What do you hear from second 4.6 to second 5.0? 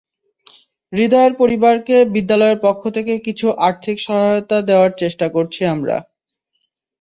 দেওয়ার